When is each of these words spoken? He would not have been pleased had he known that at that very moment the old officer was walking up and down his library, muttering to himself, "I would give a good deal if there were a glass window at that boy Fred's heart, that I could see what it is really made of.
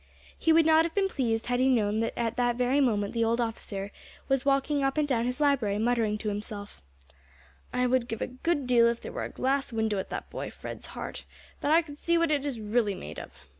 He 0.35 0.51
would 0.51 0.65
not 0.65 0.83
have 0.83 0.95
been 0.95 1.07
pleased 1.09 1.45
had 1.45 1.59
he 1.59 1.69
known 1.69 1.99
that 1.99 2.17
at 2.17 2.35
that 2.35 2.55
very 2.55 2.81
moment 2.81 3.13
the 3.13 3.23
old 3.23 3.39
officer 3.39 3.91
was 4.27 4.43
walking 4.43 4.83
up 4.83 4.97
and 4.97 5.07
down 5.07 5.25
his 5.27 5.39
library, 5.39 5.77
muttering 5.77 6.17
to 6.17 6.29
himself, 6.29 6.81
"I 7.71 7.85
would 7.85 8.07
give 8.07 8.19
a 8.23 8.25
good 8.25 8.65
deal 8.65 8.87
if 8.87 8.99
there 8.99 9.11
were 9.11 9.25
a 9.25 9.29
glass 9.29 9.71
window 9.71 9.99
at 9.99 10.09
that 10.09 10.31
boy 10.31 10.49
Fred's 10.49 10.87
heart, 10.97 11.23
that 11.59 11.69
I 11.71 11.83
could 11.83 11.99
see 11.99 12.17
what 12.17 12.31
it 12.31 12.47
is 12.47 12.59
really 12.59 12.95
made 12.95 13.19
of. 13.19 13.31